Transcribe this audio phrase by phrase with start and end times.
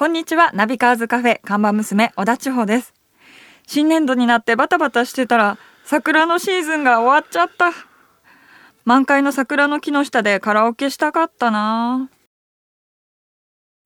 [0.00, 2.94] こんにちは、ナビカーズカフェ看板娘、小田千穂です。
[3.66, 7.72] 新年度になってバタバタしてたら、桜のシーズンが終わっちゃった。
[8.84, 12.10] 満開の桜の木の下でカラオケしたかったな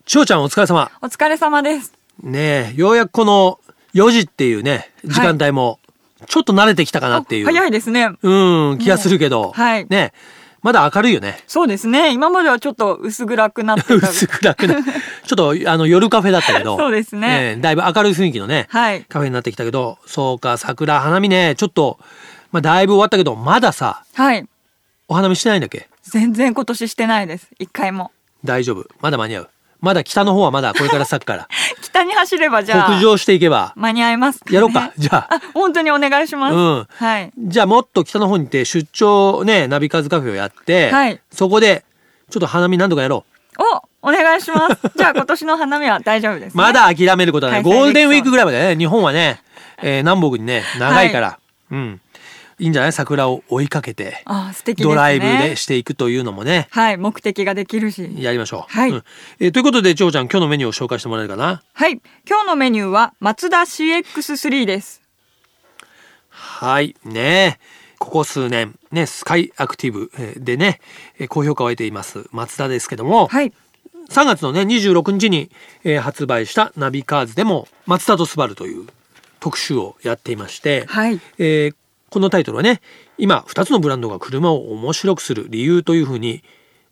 [0.05, 0.91] 千代ちゃんお疲れ様。
[1.01, 1.95] お疲れ様です。
[2.23, 3.59] ねえ、ようやくこの
[3.95, 5.81] 4時っていうね、時間帯も、
[6.27, 7.49] ちょっと慣れてきたかなっていう。
[7.49, 8.11] あ早いですね。
[8.21, 9.53] うん、気がするけど。
[9.53, 11.39] はいねえまだ明るいよね。
[11.49, 12.13] そうですね。
[12.13, 13.95] 今まではちょっと薄暗くなってた。
[14.09, 14.77] 薄暗くな。
[14.77, 16.77] ちょっと、あの、夜カフェだったけど。
[16.79, 19.05] そうですねええだいぶ明るい雰囲気のね、はい。
[19.09, 21.99] カフェになってきたけど、そうか、桜、花見ね、ちょっと、
[22.53, 24.47] まあ、だいぶ終わったけど、まださ、はい。
[25.09, 25.89] お花見してないんだっけ？
[26.05, 27.49] 全然今年してないです。
[27.59, 28.13] 一回も。
[28.45, 28.87] 大丈夫。
[29.01, 29.49] まだ間に合う。
[29.81, 31.49] まだ北の方はまだこれから咲くから。
[31.93, 32.91] 北に走ればじゃあ。
[32.91, 34.93] 北上していけば、間に合いますかね、やろうか。
[34.97, 35.35] じゃあ。
[35.35, 36.55] あ、本当にお願いします。
[36.55, 37.33] うんはい。
[37.39, 41.85] じゃあもっと北の方に行って出張ね、ナビカーズカフェをやって、はいそこで
[42.31, 43.25] ちょっと花見何度かやろ
[44.03, 44.79] お、お願いします。
[44.97, 46.47] じゃあ今年の花見は大丈夫です、う。
[46.47, 46.51] ね。
[46.55, 47.63] まだ諦めることはない。
[47.63, 49.43] ゴールデンウィークぐらいまでね、日本はね、
[49.83, 51.39] えー南北にね、長いから、
[51.71, 52.01] うん。
[52.63, 52.93] いいんじゃない？
[52.93, 54.85] 桜を追いかけて、あ、素敵ね。
[54.85, 58.09] ドライブでしていくというのもね、はい、目的ができるし。
[58.23, 58.73] やりましょう。
[58.73, 59.05] はいうん
[59.41, 61.63] えーということで、ちょうちゃん、今日のメニューを紹介してもらえるかな？
[61.73, 65.03] はい、今日のメニューは松田 CX3 です。
[66.29, 66.95] はい。
[67.05, 67.59] ね
[67.99, 70.81] ここ数年、ね、スカイアクティブえーでね、
[71.19, 73.53] えー高評価を得ています、松田ですけども、はい、
[74.09, 75.51] 3月のね26日に、
[75.85, 78.87] えー発売したナビカーズでも「松田とスバルという
[79.41, 81.75] 特集をやっていまして、はい、えー
[82.13, 82.83] このタイトルはね
[83.17, 86.45] 今2つのブランドが車を面白くする理由というふうに、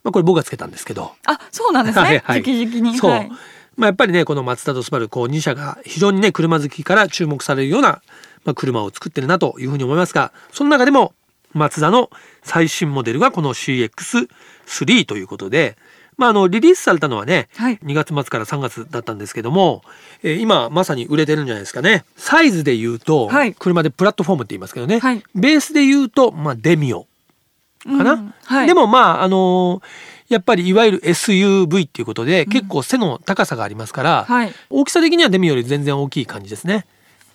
[0.03, 2.05] まあ、これ僕がつけたんですけど、あ、そうなんですね。
[2.05, 2.97] はいはい直々に。
[2.97, 3.37] そう、はい、ま
[3.83, 8.01] あ、やっぱりねこのマツダとスバルこう2社が非常にね車好きから注目されるような、
[8.45, 11.13] まあ、車を作ってるなというふうに思いますがその中でも
[11.53, 12.11] マツダの
[12.43, 15.77] 最新モデルがこの CX3 ということで、
[16.21, 17.79] まあ、あのリリースされたのはね、はい。
[17.79, 19.83] 2月末から3月だったんですけども、
[20.23, 22.05] えー今まさに売れてるんじゃないですかね。
[22.17, 23.55] サイズで言うと、はい。
[23.55, 25.23] 車でプラットフォームって言いますけどね、はい。
[25.35, 27.07] ベースで言うと、まあ、デミオ
[27.85, 28.35] かな、うん。
[28.45, 29.83] はい、でもまああのー
[30.29, 34.53] やっぱりいわゆる SUV っていうことで、結構背の高さがありますから、はい。
[34.69, 36.87] 大きさ的にはデミより全然大きい感じですね。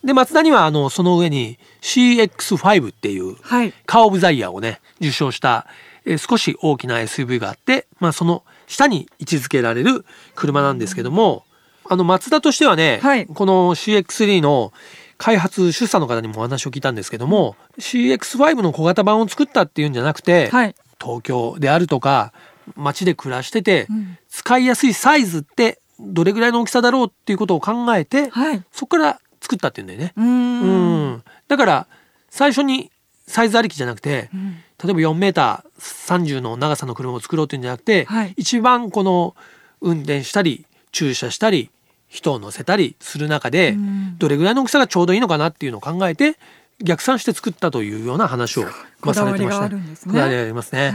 [0.05, 5.67] でマツダにはあのその上に CX5 っていうはい、カー・オブ・ザ・イヤーをね受賞した、
[6.05, 10.05] えー少し大きな SUV があって、まあ、その下に位置づけられる
[10.35, 11.45] 車なんですけども、
[11.87, 13.25] あのマツダとしてはね、はい。
[13.25, 14.73] この CX3 の
[15.17, 22.33] 開発出産の方にもお話を聞いたんですけども CX5 の小型版を作ったっていうんじゃなくて、はい、東京であるとか
[22.75, 24.17] 街で暮らしてて、うん。
[24.29, 28.63] 使いやすいサイズってどれぐらいの大きさだろうっていうことを考えて、はい。
[28.71, 30.13] そこから作ったっていうんだよね。
[30.17, 31.23] うん。
[31.47, 31.87] だから
[32.29, 32.91] 最初に
[33.27, 34.55] サイズありきじゃなくて、うん。
[34.83, 38.33] 例えば4メーター30の長さの車を作ろうっていうんじゃなくて、はい。
[38.37, 39.35] 一番この
[39.81, 41.69] 運転したり駐車したり
[42.07, 44.17] 人を乗せたりする中で、うん。
[44.17, 46.37] どれぐらいの大きさがちょうどいいのかなっていうのを考えて
[46.81, 48.63] 逆算して作ったというような話を、
[49.01, 50.11] まあ、されてましたこだわりがあるんですね。
[50.11, 50.89] こだわりがありますね。
[50.89, 50.93] はい。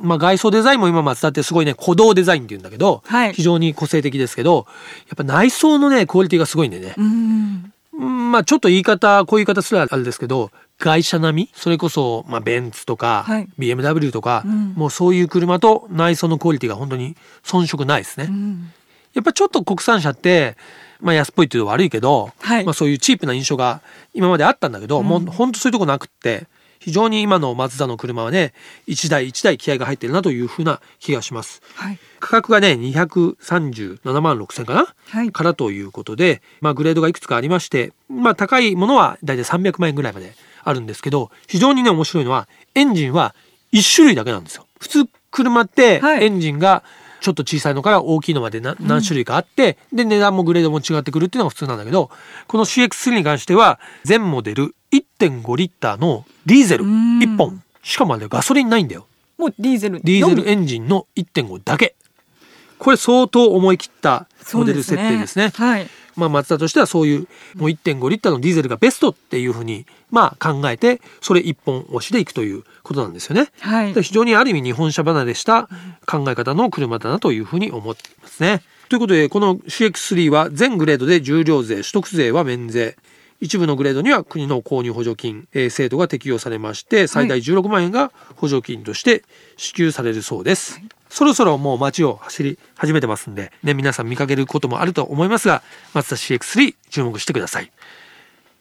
[0.00, 3.32] まあ、外装デザインも今松田ってすごいね鼓動デザインって言うんだけど、はい。
[3.32, 4.66] 非常に個性的ですけど
[5.08, 6.94] やっぱ内装のねクオリティがすごいんでね。
[6.96, 7.72] う、ん。
[7.98, 11.50] うんまあちょっと言い方こういう言い方すらあれですけど外車並み？
[11.54, 13.48] それこそ、まあ、ベンツとか、はい。
[13.58, 14.74] BMW とか、うん。
[14.76, 18.26] もうそういう車と内装のクオリティが本当に遜色ないですね。
[18.30, 18.70] うん。
[19.12, 20.56] やっぱちょっと国産車って、
[21.00, 22.64] まあ、安っぽいっていうのは悪いけど、はい。
[22.64, 23.80] まあ、そういうチープな印象が
[24.14, 26.46] 今まであったんだけど、もう本当そういうとこなくって
[26.78, 28.52] 非常に今のマツダの車はね
[28.86, 31.62] 一台一台気合が入ってるなというふうな気がします。
[31.74, 31.98] はい。
[32.20, 40.34] 価格がね237万6千かな、はいからということで、まあ、グレードがいくつかありまして、まあ、高いものは大体300万円ぐらいまで
[40.64, 43.34] あるんですけど非常にね面白いのはエンジンは
[43.72, 44.66] 1種類だけなんですよ。
[44.80, 46.82] 普通車ってはいエンジンが
[47.20, 52.10] ちょっと小さいのから大きいのまでな何種類かあって、で値段もグレードも違ってくるっていうのが普通なんだけど
[52.46, 59.06] この CX3 に関しては全モデル1.5リッターのディーゼルうん1本しかもあれガソリンないんだよ。
[59.38, 60.00] もうディーゼル。
[60.02, 61.94] ディーゼルエンジンの1.5だけ
[62.78, 65.88] これ相当思い切ったモデル設定ですねはい。
[66.18, 67.20] まあ、マツダとしてはそういう
[67.54, 73.48] もう1.5リッターのディーゼルがベストっていうふうにまあ考えてそれ一本押しでいくということなんですよね。
[73.60, 73.94] はい。
[73.94, 75.68] で非常にある意味日本車離れした
[76.06, 78.62] 考え方の車だなというふうに思っていますね。
[78.88, 82.96] ということでこの CX3 は全グレードで重量税取得税は免税。
[83.40, 89.22] 一部のグレードには国の購入補助金、えー制度が適用されまして最大16万円が補助金として
[89.56, 95.62] 支給されるそうです、そろそろもう街を走り始めてますんで、ね、皆さん見かけることもあると思いますが
[95.94, 97.72] マツダ CX3 注目してください。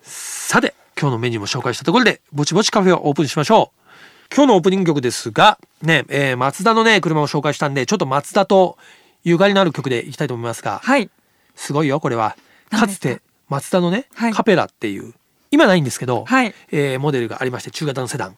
[0.01, 4.33] さて今日のメニューも紹介したところでぼちぼちカフェをオープンしましょう。
[4.33, 8.77] 今日のオープニング曲ですがね、えー、マツダのね車を紹介したんでちょっとマツダと
[9.23, 11.09] ゆかりのある曲でいきたいと思いますがはい。
[11.55, 12.35] すごいよこれは。
[12.69, 12.87] か？
[12.87, 14.33] つてマツダのね、はい。
[14.33, 15.13] カペラっていう
[15.51, 16.53] 今ないんですけど、はい。
[16.71, 18.37] えーモデルがありまして中型のセダン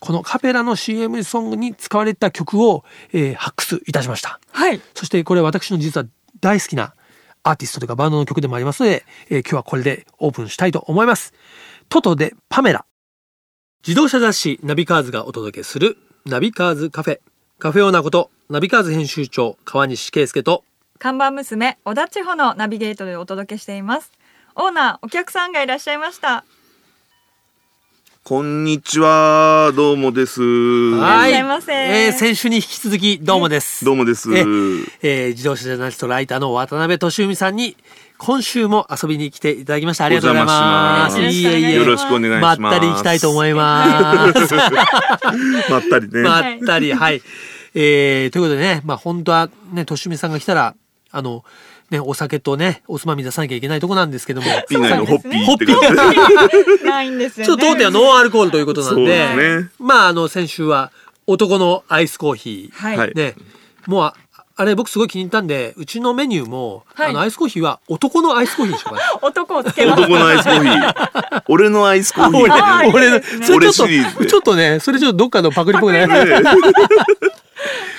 [0.00, 4.40] このカペラの CM ソングに使われた曲を、えー発掘いたしました。
[4.52, 4.80] はい。
[4.94, 6.06] そしてこれ私の実は
[6.40, 6.94] 大好きな
[7.42, 11.32] アーティストというかバンドの曲でもありますので、えー今日はこれでオープンしたいと思います。
[11.88, 12.84] トトでパメラ。
[13.86, 17.20] 自動車雑誌ナビカーズがお届けするナビカーズカフェ。
[17.58, 20.64] カフェオーナーことナビカーズ編集長川西圭介と
[20.98, 24.12] 看板娘小田千穂のナビゲートでお届けしています。
[24.56, 26.44] オーナーお客さんがいらっしゃいました
[28.28, 30.42] こんにちは、どうもです。
[30.42, 33.84] はいえー先週に引き続きどうもです。
[33.84, 34.36] どうもです。
[34.36, 37.76] ええー自動車ジャーナリストライターの渡辺俊海さんに
[38.18, 40.06] 今週も遊びに来ていただきました。
[40.06, 41.20] ありがとうございます。
[41.20, 41.74] いえいえ。
[41.76, 44.54] よろしくお願いしますまったり行きたいと思います。
[45.70, 46.22] まったりね。
[46.22, 47.22] まったり、はい。
[47.76, 50.74] えー、ということでね、まあ本当はね、俊海さんが来たら、
[51.12, 51.44] あの、
[51.90, 56.12] ね、お酒とね、おつまみ出さなきゃいけないとこなんですけども、 ホッピーってホ感
[56.78, 56.84] じ。
[56.84, 57.46] ないんですよね。
[57.46, 60.90] ちょっと当店はノンアルコールということなんそうで、まああの、先週は
[61.26, 63.14] 男のアイスコーヒー。
[63.14, 63.34] ね、
[63.86, 64.14] もうあ
[64.58, 67.10] あれ僕すごい気に入ったんでうちのメニューも、はい。
[67.10, 69.18] あのアイスコーヒーは男のアイスコーヒーにしようかな。
[69.20, 70.02] 男をつけます。
[70.02, 71.42] 男のアイスコーヒー。
[71.48, 72.92] 俺のアイスコーヒー。
[72.92, 76.06] 俺のそれちょっとちょっとねそれちょっとどっかのパクリっぽくない？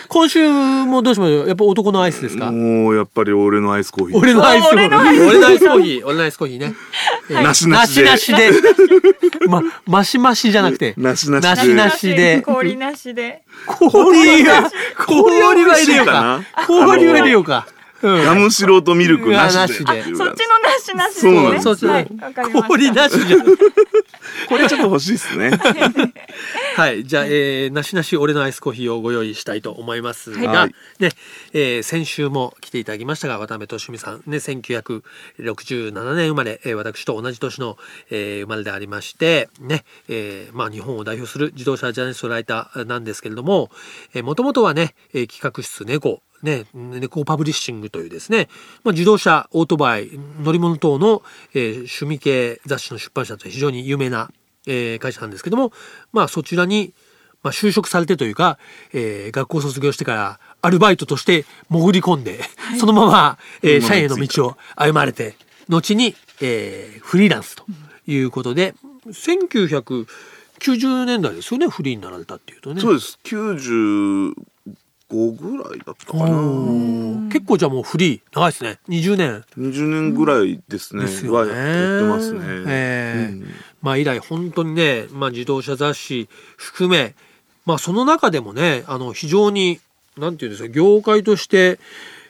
[0.09, 1.47] 今週もどうしましょう？
[1.47, 2.51] やっぱ男のアイスですか？
[2.51, 4.17] もうやっぱり俺のアイスコーヒー。
[4.17, 5.27] 俺のアイスコーヒ俺のアイスー。
[5.27, 6.05] 俺のアイスコーヒー。
[6.05, 6.59] 俺のアイスコーヒー。
[6.59, 6.73] ね、
[7.29, 8.05] えーなしなしで。
[8.05, 8.51] なしなしで。
[9.47, 10.93] まマシマシじゃなくて。
[10.97, 11.47] なしなしで。
[11.49, 12.41] なしなしで。
[12.41, 13.43] 氷なしで。
[13.65, 14.71] 氷は
[15.05, 16.41] 氷は入れようか。
[16.67, 17.67] 氷は入れようか。
[18.01, 18.23] うん。
[18.25, 19.73] ガムシロとミルクなしで。
[19.73, 20.33] そっちのな
[20.79, 21.67] しなしそうなんです
[22.67, 23.41] 氷なしじゃん。
[23.41, 25.51] これちょっと欲しいですね。
[26.77, 27.05] はい。
[27.05, 31.09] じゃあ、えー、なしなし俺のアイスコーヒーをご用意したいと思いますが、はいね、
[31.51, 37.77] えー先週も来ていただきましたが、渡辺俊美さん、ね、1967年生まれ、えー私と同じ年の、
[38.11, 43.71] えー生まれでありまして、ね、えーまあ日本を代表する自動車ジャーナリストライターなんですけれども、
[44.13, 48.49] えー、もともとはね、えー企画室猫、ね、猫パブリッシングというですね、
[48.83, 50.11] まあ、自動車、オートバイ、
[50.43, 51.23] 乗り物等の、
[51.55, 54.29] えー趣味系雑誌の出版社として非常に有名な、
[54.67, 55.71] えー会社なんですけども、
[56.13, 56.93] まあそちらに、
[57.43, 58.57] まあ、就職されてというか、
[58.93, 62.41] えー学校卒業してからアルバイトとして潜り込んで、
[62.79, 65.35] そのまま、えー社員への道を歩まれて、
[65.69, 67.63] 後に、えーフリーランスと
[68.07, 68.75] いうことで、
[69.07, 72.81] 1990年代ですよね、フリーになられたっていうとね。
[72.81, 73.17] そうです。
[73.23, 74.33] 95
[75.09, 76.25] ぐらいだったかな。
[77.31, 81.03] 結構じゃあもうフリー長いですね20年20年ぐらいですね。
[81.03, 82.39] ですよねはやってますね。
[82.67, 83.47] ええうん
[83.87, 87.15] まあ以来本当にね、まあ、自動車雑誌含め、
[87.65, 89.79] まあ、その中でもねあの非常に
[90.17, 91.79] なんていうんですか業界として、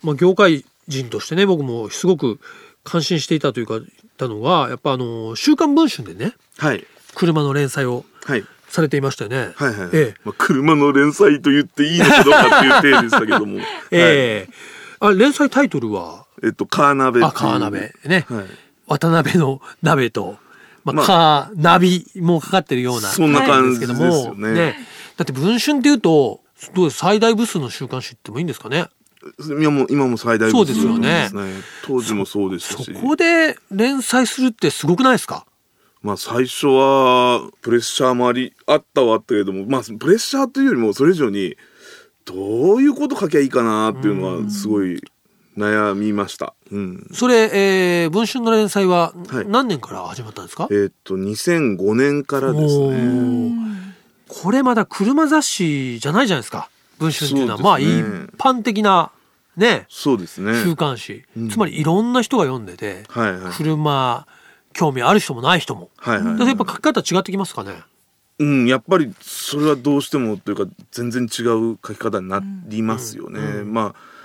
[0.04, 2.40] まあ、業界人としてね僕もすごく
[2.84, 3.80] 感心していたというか
[4.18, 6.86] たのがやっぱあの「週刊文春」でねはい。
[7.16, 8.46] 車の連載をはい。
[8.70, 9.54] されていましたよね。
[9.56, 9.90] はいはい。
[9.94, 13.58] ええまあ、車の連載と言っていいのかどうかっていう体でしたけども。
[13.58, 14.50] はいええ
[15.00, 16.26] あ連載タイトルは？
[16.44, 18.46] えっと、カーナベあカーナベね、はい。
[18.88, 20.38] 渡辺の鍋と、
[20.94, 24.76] まあ、まあカーナビもかかってるようなそんな感じですけども、よね。
[25.16, 26.42] だって文春っていうと
[26.74, 28.88] どう最大部数の週刊誌ってもいいんですかね？
[29.60, 31.54] 今も、今も最大そうですよねですね。
[31.86, 32.94] 当時もそうでしたし。
[32.94, 35.46] そこで連載するってすごくないですか？
[36.02, 41.58] まあ最初はプレッシャーもありあったはあったけれどもまあプレッシャーというよりもそれ以上に
[42.24, 45.02] どういうこと書きゃいいかなっていうのはすごい
[45.58, 46.54] 悩みました。
[46.72, 47.08] うん。
[47.12, 47.50] それ、
[48.04, 49.46] えー文春の連載ははい。
[49.48, 52.98] 何年から始まったんですか、えーっと2005年からですおね。
[53.00, 53.54] ー。
[54.28, 56.70] これまだ車雑誌じゃないじゃないですか。
[57.00, 57.60] 文春っていうのは。
[57.60, 57.88] まあ一
[58.38, 59.12] 般的な
[59.56, 60.62] ねそうですね。
[60.64, 61.50] 週刊誌、うん。
[61.50, 63.54] つまりいろんな人が読んでて、はいはい。
[63.54, 64.28] 車
[64.74, 66.26] 興味ある人もない人も、はいはい。
[66.26, 67.82] だからやっぱ書き方違ってきますかね？
[68.40, 73.40] うん、やっぱりそれはどうしてもというか全然違う書き方になりますよね。
[73.40, 73.74] うん。
[73.74, 74.17] まあ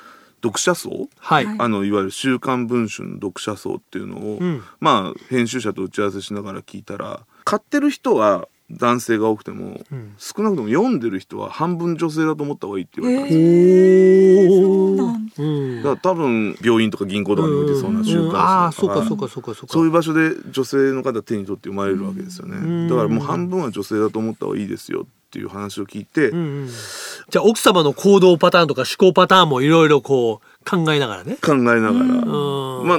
[0.42, 1.08] 読者層？
[1.18, 1.56] はい、はい。
[1.58, 4.62] あのいわゆる「週刊文春」の読者層っていうのを、うん。
[4.80, 10.14] まあ編集者と打ち合わせしながら聞いたら買ってる人は男性が多くても、うん。
[10.16, 14.70] 少なくとも読んでる人は半分女性だと思った方がいいって言われたんですよ。
[14.70, 15.76] おそうなんうん。
[15.76, 19.72] だから多分病院とか銀行とかに置いてそうな週刊誌だからああそうかそうかそうかそうか。
[19.72, 22.88] そういう場所で女性の方手に取って読まれるわけですよね、うん。
[22.88, 26.68] だからもう半分は女性だと思った方がいいですよっていう話を聞いて、うんうん。
[27.30, 31.38] じゃあ奥様の行動パターンとか思考パターンもいろいろこう考えながらね。
[31.40, 32.86] 考えながら、うん。
[32.86, 32.98] まあ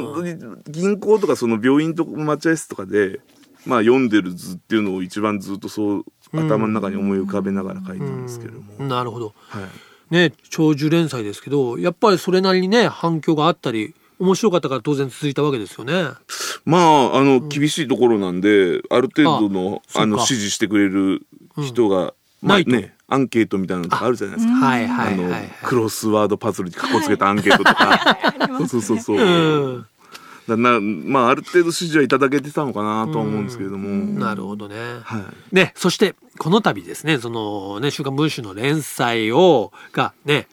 [0.68, 3.20] 銀行とかその病院とか待合室とかで
[3.68, 8.88] まあ読んでる図っていうのを一番ずっとそう頭の中に思い浮かべながら書いたんですけれども、うん。
[8.88, 9.34] なるほど。
[9.50, 15.94] はい、ね長寿連載ですけどやっぱりそれなりにね反響があったり面白かったから当然続いたわけですよね。
[16.66, 21.26] まああの厳しいところなんで、ある程度のああの支持してくれる
[21.62, 24.54] 人が、まあないとねアンケートみたいなのとかあるじゃないですか。
[24.54, 25.50] はいあのはいはいはい。
[25.64, 28.18] クロスワードパズルにかこつけたアンケートとか、
[28.68, 29.18] そうそうそう。
[29.18, 29.22] う
[29.80, 29.86] ん
[30.48, 34.76] だなまあある程度支持はいただけてたのかなとは思うんですけれども、なるほどね。
[35.04, 35.56] はい。
[35.56, 40.48] ね、そしてこの度ですね、そのね、週刊文春の連載をがね、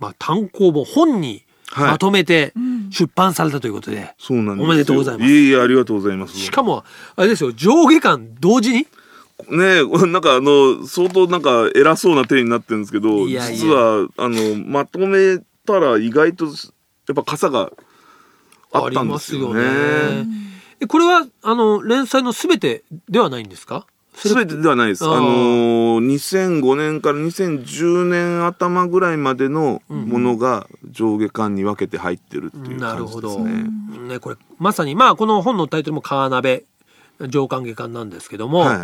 [0.00, 2.54] まあ単行本本にはいまとめて
[2.90, 6.36] 出版されたということで、そうなんですよおめでとうございますいえいえありがとうございます。
[6.36, 6.84] しかも
[7.14, 8.86] あれですよ、上下巻同時に
[9.50, 16.50] ねえ なんかあの相当なんか偉そうな手になってるんですけどいやいや実はあのまとめたら意外とや
[17.12, 17.70] っぱ傘が
[18.72, 19.62] あったんですよね。
[20.80, 23.86] よこれはあの連載のすべてではないんですか？
[24.14, 25.04] それ全てではないです。
[25.04, 33.36] あの2005年から2010年頭ぐらいまでのものが上下巻に分けて入ってるっていうなるほど。
[33.36, 34.08] 感じですね。
[34.14, 36.64] ねこれまさにまあこの本のタイトルも川鍋
[37.20, 38.78] 上巻下巻なんですけども、はい。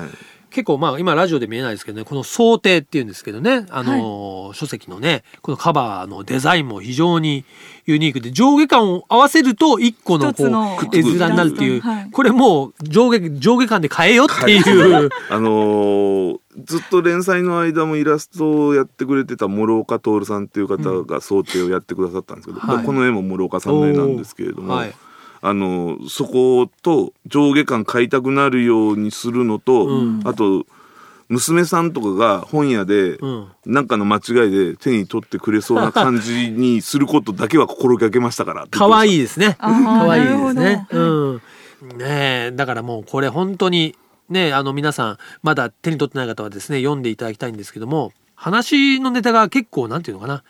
[0.52, 7.46] 結構まあ今ラジオで見えないですけどねこの想定っていうんですけどねあのー書籍のねこのカバーのデザインも非常に
[7.86, 10.46] ユニークで上下巻を合わせると一個のこう
[10.94, 12.10] 絵面になるっていう、はい。
[12.10, 15.08] これもう上下上下巻で変えよっていう。
[15.30, 22.84] あのーずっと連載の間もイラストをやってくれてた諸岡徹さんっていう方が想定をやってくださったんですけど、はい。
[22.84, 24.94] この絵も諸岡さんの絵なんですけれども、はい
[25.42, 30.64] あのーそこと上下感買いたくなるようにするのと、うんあと
[31.28, 39.56] 娘さんとかが本屋でうんなんかの間違いで手に取ってくれそうな感じにすることだけは心がけましたから 可愛いいですね。
[39.58, 40.86] 可愛いですなね。
[40.90, 41.42] うん。
[41.96, 43.96] ねえ、だからもうこれ本当に
[44.28, 50.42] ね、あの皆さんまだ手に取ってない方はですね、読んでいただきたいんですけども、話のネタが結構なんていうのかな。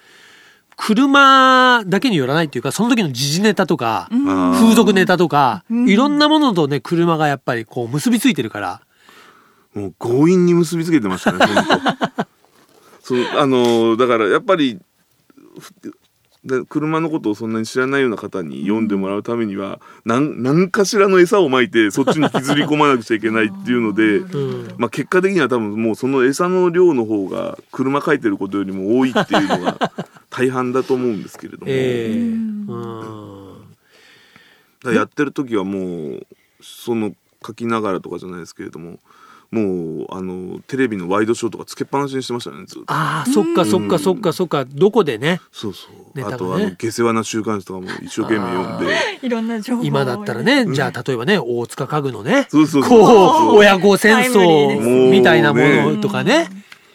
[0.77, 5.89] 車だけによらないっていうか、その時の時事ネタとか、風俗ネタとか、うん。
[5.89, 8.81] いろんなものとね、車がやっぱりこう結びついてるから、
[9.75, 11.39] もう強引に結びつけてましたね
[13.03, 14.79] そうあのーだからやっぱり
[15.59, 15.73] ふ
[16.45, 24.39] で車のことをそんなに知らないような方に読んでもらうためには何何かしらの餌をまいてそっちに引きずり込まなくちゃいけないっていうので、う
[24.73, 24.75] ん。
[24.77, 29.93] まあ、結果的には多分もうその餌の量の方が車描いてることよりも多いっていうのが
[30.31, 32.75] 大半だと思うんですけれども、ええうんう
[33.53, 33.55] ん。
[34.83, 36.27] だやってる時はもう
[36.61, 37.15] その
[37.47, 38.99] 書きながらとかじゃないですけれども
[39.53, 42.85] もうあのテレビのワイドショーとかつけっぱなしにしてましたねずっと。
[42.87, 46.35] ああ、そっかそっかそっかそっか、どこでね、そうそう、ネタがね。
[46.37, 48.97] あとあの下世話な週刊誌とかも一生懸命読んで。
[49.23, 53.01] いろんな情報を今だったらね、じゃあ例えばね大塚家具のねそうそうそう。
[53.01, 56.49] こう親子戦争みたいなものとかね。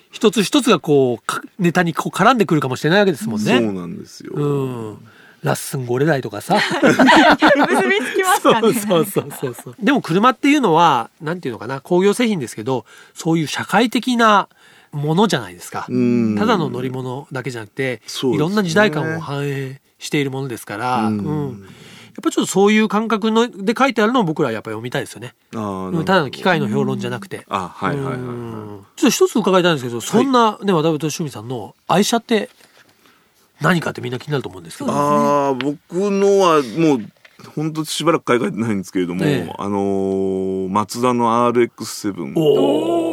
[0.09, 3.71] 一つ一つがこうかネタにこう絡んでくるかもしれないわけですもんそうね。
[3.71, 4.97] なんですよ、うん
[5.43, 6.55] ラッスンゴレダイとかさ。
[6.55, 8.73] 結びつきますかね。
[8.73, 11.81] そうそうそうそうでも車っていうのはなんていうのかな。
[11.81, 14.49] 工業製品ですけどそういう社会的な
[14.91, 15.85] ものじゃないですか。
[15.89, 16.35] うん。
[16.37, 18.35] ただの乗り物だけじゃなくて、ね。
[18.35, 21.17] いろんな時代感を反映しているものですから、うん。
[21.19, 21.61] うん。
[21.61, 25.35] やっぱちょっとそういう感覚ので書いてあるのを僕らはやっぱ読みたいですよね。
[25.51, 27.45] ただの機械の評論じゃなくて。
[27.47, 28.85] あはいはいはいはい、うん。
[28.95, 32.49] ちょっと一つ伺いたいんですけど、そんなね渡辺俊美さんの愛車って
[33.61, 34.91] 何かってみんな気になると思うんですけど。
[34.91, 37.11] ああ僕のはもう
[37.55, 39.53] 本当しばらく買い替えてないんですけれども、ええ。
[39.57, 43.06] あのーマツダの RX7 っお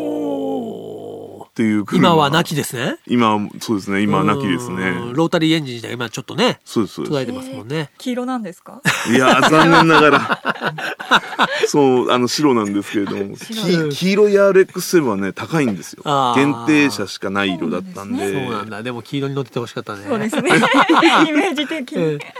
[1.54, 2.98] ーていう車今は亡きですね。
[3.06, 4.02] 今そうですね。
[4.02, 4.76] 今は亡きですうん。
[4.76, 7.90] ねロータリーエンジン自体今ちょっとねそうですそうで途絶えてますもんね。
[7.98, 8.80] 黄色なんですか？
[8.84, 10.40] すいやー残念ながら。
[11.68, 13.36] そうあの白なんですけれども。
[13.90, 16.02] 黄色い RX7 はね高いんですよ。
[16.34, 18.32] 限定車しかない色だったんで。
[18.32, 18.82] そうなんだ。
[18.82, 20.04] でも黄色に乗っててほしかったね。
[20.08, 20.50] そうですね。
[21.28, 22.34] イメージ的に、 ええ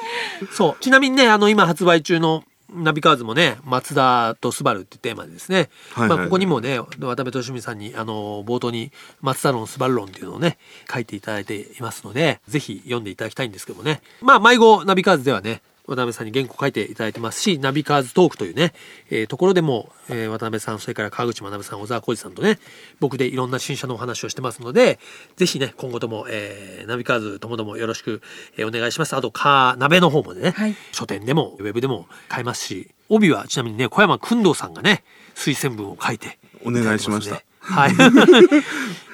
[0.52, 0.82] そう。
[0.82, 2.44] ちなみにね、あの、今発売中の
[2.74, 10.58] ナビカーズもね、マツダとスバルっていうテーマでですね、はいはいまあ、ここにもね、渡辺俊美さんに、あの、冒頭に、マツダ論、スバル論っていうのをね、
[10.92, 14.00] 書いていただいていますので、ぜひ読んでいただきたいんですけどもね。
[14.20, 18.72] まあ、迷子ナビカーズではね、渡辺さんに原稿書いていただいてますし、ナビカーズトークというね、
[19.10, 22.58] えーところでも、えー渡辺さん、それから川口学さん、小沢浩二さんとね、
[23.00, 24.98] 僕でいろんな新車のお話をしてますので、
[25.36, 28.22] ぜひね、今後とも、えーナビカーズともどもよろしく、
[28.56, 29.14] えーお願いします。
[29.14, 30.74] あと、カーナベの方もね、はい。
[30.92, 37.92] 書店でもウェブでも買えますし、帯はちなみにね、小山君堂さんがね、推薦文を書いてお願いしましたはい。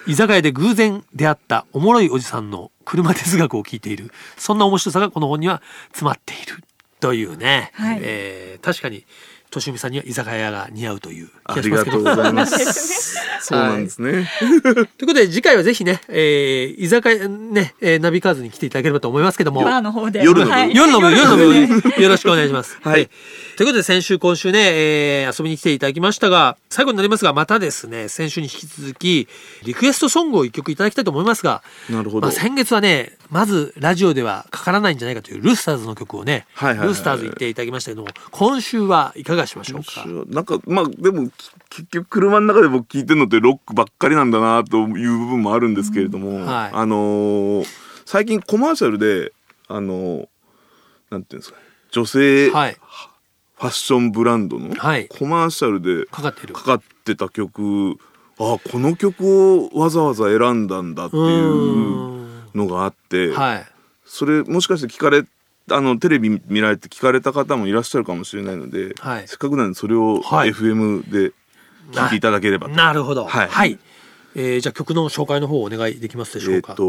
[0.11, 4.11] 居酒屋で偶然出会ったおもろいおじさんの車哲学を聞いている。
[4.37, 6.64] そんな面白さがこの本には詰まっている。
[7.00, 7.71] というね。
[7.75, 9.07] はいえー確かに、
[9.50, 13.16] としみさんには居酒屋が似合うというあ気がしますけどりがとうございます。
[13.42, 14.30] そうなんですね。
[14.38, 20.23] ということで次回はぜひね、えー、居酒屋ね、えーナビカーズに来ていただければと思いますけどもバーの方で。
[20.23, 22.78] 夜の部はい夜の部、夜の部でよろしくお願いします。
[22.83, 23.09] はい
[23.57, 29.27] ということで先週今週ね、えー遊びに来ていただきましたが、最後になりますが、またですね、先週に引き続き、
[29.65, 32.29] リクエストソングを一曲いただきたいと思いますが、なるほど。
[32.29, 40.05] まあ、先月はね、まずラジオではかからないんじゃないかというルースターズの曲をね、はいはいはいルースターズ言っていただきましたけども、今週はいかがしましょうか？
[40.29, 41.33] なんかまあでもき
[41.71, 47.67] 結局車の中で僕聞いてるのってロックばっかりなんだなという部分もあるんですけれども、はいあのー
[48.07, 49.33] 最近コマーシャルで
[49.67, 50.29] あのー
[51.11, 52.77] なんていうんですかね女性フはい。
[53.67, 56.55] ァッションブランドのはいコマーシャルでかかっている。
[56.55, 57.99] かかってた曲
[58.38, 63.67] あこの曲をわざわざ選んだんだっていうのがあって、はい。
[64.07, 65.25] それもしかして聞かれ
[65.71, 71.33] あのテレビ見られて聞かれた方もいらっしゃるかもしれないので、はいせっかくなんでそれをはい FM で
[71.93, 72.75] 聞いていただければと。
[72.75, 73.26] なるほど。
[73.26, 73.79] はい
[74.37, 76.75] えーじゃあ曲の紹介の方お願いできますでしょえっ、うか？
[76.75, 76.85] と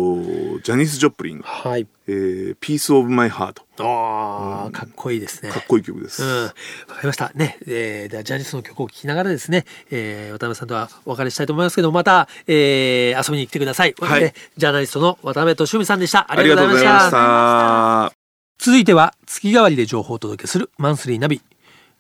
[0.60, 1.88] ジャニス・ジョプリンがはい。
[2.08, 5.50] 「えー、ピース・オブ・マイ・ハートああ、かっこいいです」ね。
[5.50, 6.24] かっこいい曲です。
[6.24, 6.56] うん、わか
[7.02, 7.32] りました。
[7.34, 13.96] ね、えー、ではジャニスの曲を聴きながらですね、えー、渡辺さんとはお別れしたいと思いますけど、また、えー、遊びに来てください。
[14.00, 16.20] はいでジャーナリストの渡辺俊美さんでした。
[16.20, 18.14] あありがとうございました。
[18.60, 21.42] 続いては月替わりで情報をお届けするマンスリーナビ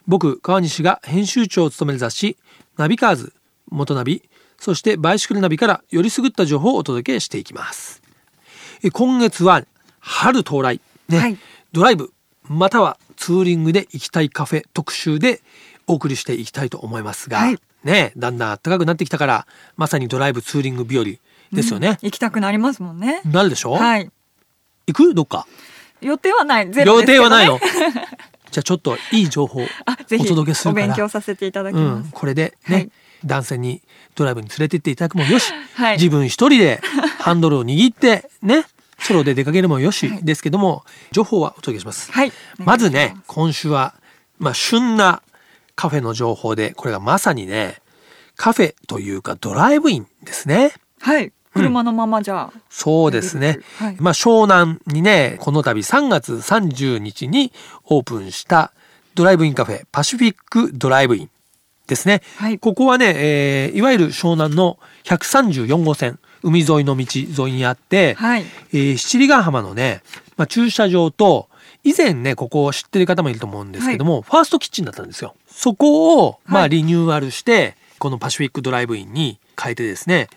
[0.05, 2.38] 僕川西が編集長を務める雑誌
[2.77, 3.33] ナビカーズ
[3.71, 4.21] 元ナビ
[4.61, 7.99] そしてバイシクルナビからよりすぐった情報をお届けしていきます。
[8.83, 9.63] え今月は
[9.99, 11.17] 春到来、ね。
[11.17, 11.37] はい。
[11.71, 12.13] ドライブ
[12.43, 15.41] またはツーリングで行きたいカフェ特集で
[15.87, 17.57] お送りしていきたいと思いますが、はい。
[17.83, 21.05] ねだんだん暖かくなってきたからまさにドライブツーリング日和
[21.51, 23.21] ですよね、行きたくなりますもんね。
[23.25, 24.11] なるでしょ、はい。
[24.85, 25.13] 行く？
[25.15, 25.47] どっか？
[26.01, 26.71] 予定はない。
[26.71, 27.59] ゼロ予定はないの？
[28.51, 30.85] じゃあちょっといい情報あ、ぜひお届けするから。
[30.85, 32.11] お勉強させていただきうん、ます。
[32.11, 32.91] これでね、はい
[33.25, 33.81] 男性に
[34.15, 35.97] ドライブに連れてっていただくもよし、 はい。
[35.97, 36.81] 自分一人で
[37.19, 38.65] ハンドルを握ってね
[38.99, 42.31] ソロで出かけるもよしはいですけども、情報はお届けします、はい。
[42.57, 43.93] まずね今週は、
[44.37, 45.21] まあ、旬な
[45.75, 47.81] カフェの情報でこれがまさにね
[48.35, 50.74] カフェというかドライブインですね。
[51.00, 51.31] はい。
[51.53, 52.51] 車のままじゃ。
[52.55, 52.59] あ。
[52.69, 53.59] そうですね。
[53.77, 53.98] はい。
[54.00, 57.51] まあ湘南にね、この度3月30日に
[57.85, 58.72] オープンした
[59.15, 61.29] ドライブインカフェパシフィックドライブイン
[61.91, 62.21] ですね。
[62.37, 67.05] はいここはね、えーいわゆる湘南の134号線海沿いの道
[67.45, 68.45] 沿いにあって、はい。
[68.71, 70.01] えー七里ヶ浜のね、
[70.37, 71.49] まあ、駐車場と
[71.83, 75.35] 以前ねここを知ってる方もいると思うんですけども、ファーストキッチンだったんですよ。
[75.47, 80.29] そこを、まあ、はいリニューアルしてこのパシフィックドライブインに変えてですね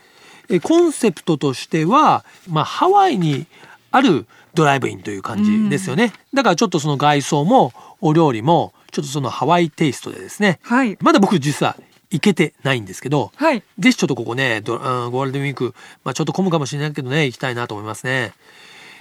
[0.49, 3.47] えーコンセプトとしては、まあ、ハワイに
[3.93, 6.13] あるドライブインという感じですよね。
[6.35, 10.97] だからちょっとその外装もお料理もちょっとそのハワイテイストでですねはい。
[11.01, 11.77] まだ僕実は
[12.11, 13.65] 行けてないんですけど、はい。
[13.81, 18.33] ぜひちょっとここね、ドうんゴールデンウィーク、まあ、ちょっと混むかもしれないけどね、行きたいなと思いますね。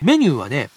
[0.02, 0.72] メニューはね、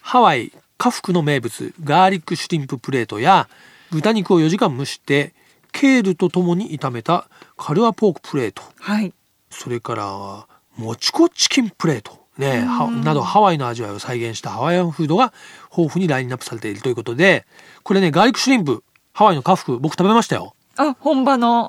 [0.00, 3.48] ハワイ、家福の名物、ガーリックシュリンププレートや、
[3.92, 5.34] 豚肉を4時間蒸して、
[5.70, 9.12] ケールとともに炒めたカルアポークプレート、はい。
[9.50, 15.32] それから、もちこチキンプレート、ね、はなどハワイの味わいを再現したハワイアンフードが
[15.76, 17.46] 豊富にラインナップされているということで、
[17.82, 20.54] これね、ガーリックシュリンプ、ハワイの家福、僕食べましたよ。
[20.76, 21.68] あ、本場の。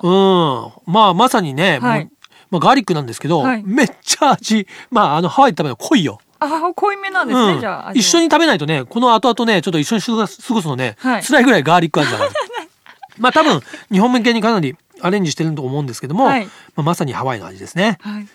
[0.86, 0.92] うん。
[0.92, 2.10] まあ、まさにね、はい
[2.50, 6.20] まあ、ガーリックなんですけど、はいめっちゃ味、まあ、あの、ハワイで食べるの濃いよ。
[6.38, 7.92] あ、濃いめなんですね、うんじゃあ。
[7.92, 8.24] 一緒に。
[8.24, 12.30] に食べないとね、この後々ね、ちょっと一緒に過ごす過ごすのね、はい辛いぐらいガーリック味だから。
[13.18, 13.60] まあ、多分、
[13.92, 17.98] 日本向けにかなりアレンジしてると思うんですけども、はいまあ、まさにハワイの味ですね。
[18.00, 18.28] はい。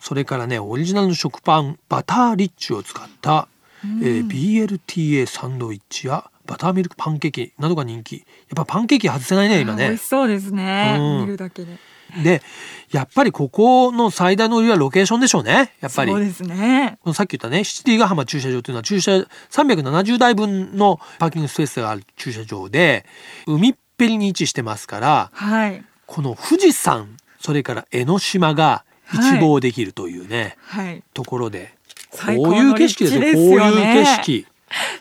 [0.00, 3.48] それからね、オリジナルの食パン、バターリッチを使った、
[3.84, 8.16] えー BLTA サンドイッチやバターミルクパンケーキなどが人気。
[8.16, 8.24] やっ
[8.56, 10.06] ぱパンケーキ外せないね、今ねあ美味し。
[10.06, 10.96] そうですね。
[10.98, 11.78] うん見るだけで。
[12.24, 12.42] で
[12.90, 16.98] やっぱりここの最大の売りはロケーションでしょうねやっぱりそうですね。
[17.12, 23.04] さっき言ったね七里ヶ浜駐車場というのは駐車370台分のパーキングスペースがある駐車場で
[23.46, 25.84] 海っぺりに位置してますからはい。
[26.06, 31.02] この富士山それから江ノ島が一望できるというね、はい。
[31.14, 31.74] ところで
[32.10, 34.46] こういう景色ですよこういう景色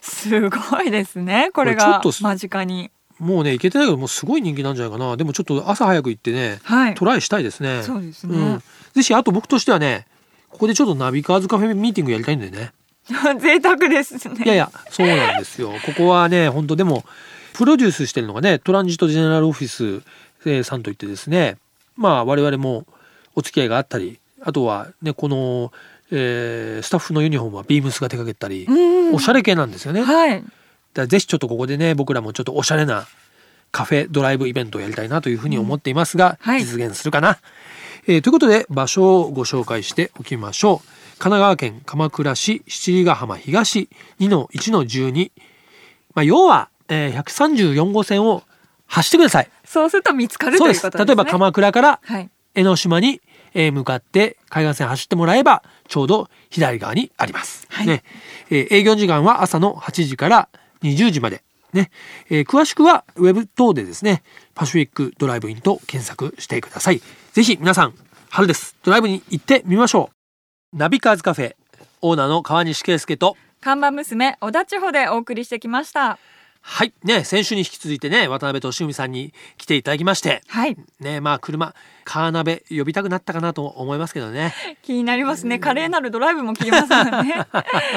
[0.01, 1.51] すごいですね。
[1.53, 2.91] これがちょっと間近に。
[3.19, 6.93] もうね行けてないけどもうすごい人気なんじゃないかなでもちょっと朝早く行ってねはい。
[6.93, 7.81] トライしたいですね。
[7.81, 10.05] そうですねんぜひあと僕としてはね、
[10.49, 12.71] ここでちょっとナビカーズカフェミーティングやりたいんでね。
[13.39, 14.43] 贅沢ですね。
[14.43, 15.73] いやいや、そうなんですよ。
[15.85, 17.05] ここはね、本当でも、
[17.53, 20.03] プロデュースしてるのがね、トランジットジェネラルオフィス
[20.45, 21.57] えーさんといってですね、
[21.95, 22.85] まあ我々も
[23.37, 25.71] お付き合いがあったり、あとはね、この、
[26.11, 29.13] えースタッフのユニフォームはビームスが手掛けたり、うん。
[29.13, 30.01] おしゃれ系なんですよね。
[30.01, 30.43] はい。
[30.95, 33.07] らぜひちょっとここでね、僕らもちょっとおしゃれな
[33.71, 37.37] カフェドライブイベントをやりたいなというふうに思っていますが、はい実現するかな、
[38.07, 45.31] えーということで場所をご紹介しておきましょう神奈川県鎌倉市七里ヶ浜東2-1-12
[46.15, 48.43] まあ要は、えー134号線を
[48.87, 51.05] 走ってくださいそうすると見つかるということですね。
[51.05, 52.29] 例えば鎌倉からはい。
[52.55, 53.21] 江ノ島に
[53.53, 57.67] えー向かって海岸線走ってもらえばちょうど左側にあります。
[57.69, 58.03] はいね
[58.49, 60.49] えー営業時間は朝の8時から
[60.83, 61.43] 20時まで。
[61.73, 61.91] ね
[62.29, 64.23] えー詳しくはウェブ等でですね
[64.55, 67.01] パシフィックドライブインと検索してください。
[67.33, 67.93] ぜひ皆さん
[68.29, 70.09] 春ですドライブに行ってみましょ
[70.73, 70.77] う。
[70.77, 71.55] ナビカーズカフェ
[72.01, 76.19] オーナーの川西圭介と看板娘小田地方でお送りしてきました。
[76.61, 80.77] はいね先週に引き続いてね渡辺俊文さんに来ていただきましてはい。
[80.99, 81.73] ねまあ車
[82.07, 84.53] カーナベ呼びたくなったかなと思いますけどね。
[84.81, 85.59] 気になりますね。
[85.59, 87.45] 華麗なるドライブも聞きますからね。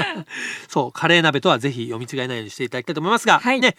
[0.69, 3.77] そう、カレー鍋とはぜひ読み違えないようにしていただきたいと思いますが、はいね、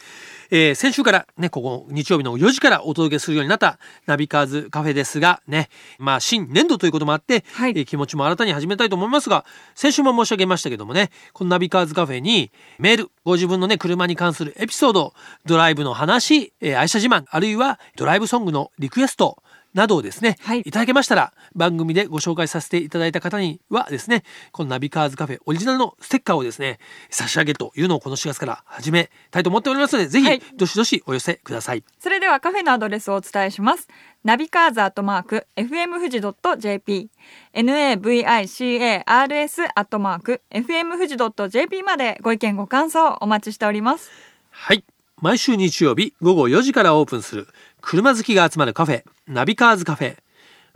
[0.51, 5.67] えー先週からね、ここ日曜日の4時からお届けするようになったナビカーズカフェですが、ね、
[5.99, 9.43] まあ新年度ということもあって、はいえー気持ちも新たに始めたいと思いますが、
[9.75, 15.13] 先週も申し上げましたけどもね、このナビカーズカフェにメール、ご自分のね、車に関するエピソード、
[15.45, 26.77] ドライブの話、えー愛車自慢、あるいはドライブソングのリクエスト、などをですね、はいいただけましたら番組でご紹介させていただいた方にはですねこのナビカーズカフェオリジナルのステッカーをですね
[27.09, 33.87] 差し上げるというのをこの4月から始めたいと思っておりますのでぜひ、はいどしどしお寄せくださいそれではカフェのアドレスをお伝えします。
[34.23, 36.19] ナビカーズアットマーク FM 富士
[36.59, 37.09] .jp
[37.55, 41.15] navicars アットマーク FM 富士
[41.49, 44.30] .jp までご意見ご感想お待ちしております。
[44.63, 44.83] はい。
[45.19, 47.47] 毎週日曜日午後4時からオープンする
[47.81, 50.17] 車好きが集まるカフェナビカーズカフェ。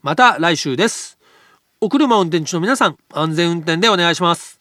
[0.01, 1.19] また来週です。
[1.79, 4.59] お車運転中の皆さん安全運転でお願いします。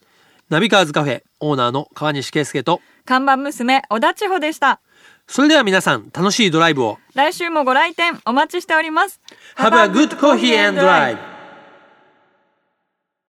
[0.51, 4.83] ナビカーズカフェオーナーの川西圭介と看板娘小田千穂でした。
[5.27, 6.99] それでは皆さん楽しいドライブを。
[7.15, 9.23] 来週もご来店お待ちしております。
[9.57, 11.34] Have a good coffee and drive